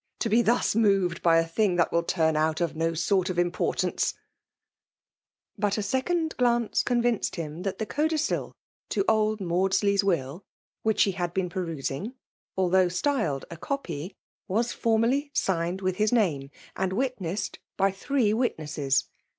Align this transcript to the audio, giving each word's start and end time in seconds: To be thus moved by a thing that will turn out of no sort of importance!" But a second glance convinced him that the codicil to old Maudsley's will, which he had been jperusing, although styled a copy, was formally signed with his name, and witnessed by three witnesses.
To 0.21 0.29
be 0.29 0.41
thus 0.41 0.73
moved 0.73 1.21
by 1.21 1.37
a 1.37 1.45
thing 1.45 1.75
that 1.75 1.91
will 1.91 2.01
turn 2.01 2.35
out 2.35 2.59
of 2.59 2.75
no 2.75 2.95
sort 2.95 3.29
of 3.29 3.37
importance!" 3.37 4.15
But 5.59 5.77
a 5.77 5.83
second 5.83 6.35
glance 6.37 6.81
convinced 6.81 7.35
him 7.35 7.61
that 7.61 7.77
the 7.77 7.85
codicil 7.85 8.55
to 8.89 9.05
old 9.07 9.39
Maudsley's 9.39 10.03
will, 10.03 10.43
which 10.81 11.03
he 11.03 11.11
had 11.11 11.35
been 11.35 11.51
jperusing, 11.51 12.15
although 12.57 12.89
styled 12.89 13.45
a 13.51 13.57
copy, 13.57 14.15
was 14.47 14.71
formally 14.73 15.29
signed 15.35 15.81
with 15.81 15.97
his 15.97 16.11
name, 16.11 16.49
and 16.75 16.93
witnessed 16.93 17.59
by 17.77 17.91
three 17.91 18.33
witnesses. 18.33 19.07